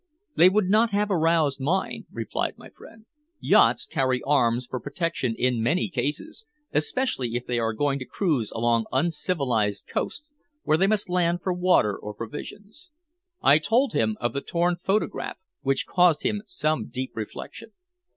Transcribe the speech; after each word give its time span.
"They 0.35 0.49
would 0.49 0.67
not 0.67 0.89
have 0.93 1.11
aroused 1.11 1.59
mine," 1.61 2.07
replied 2.11 2.57
my 2.57 2.69
friend. 2.71 3.05
"Yachts 3.39 3.85
carry 3.85 4.19
arms 4.25 4.65
for 4.65 4.79
protection 4.79 5.35
in 5.37 5.61
many 5.61 5.89
cases, 5.89 6.47
especially 6.73 7.35
if 7.35 7.45
they 7.45 7.59
are 7.59 7.71
going 7.71 7.99
to 7.99 8.05
cruise 8.07 8.49
along 8.49 8.85
uncivilized 8.91 9.85
coasts 9.87 10.33
where 10.63 10.77
they 10.79 10.87
must 10.87 11.07
land 11.07 11.43
for 11.43 11.53
water 11.53 11.95
or 11.95 12.15
provisions." 12.15 12.89
I 13.43 13.59
told 13.59 13.93
him 13.93 14.17
of 14.19 14.33
the 14.33 14.41
torn 14.41 14.75
photograph, 14.77 15.37
which 15.61 15.85
caused 15.85 16.23
him 16.23 16.41
some 16.47 16.87
deep 16.87 17.11
reflection. 17.13 17.71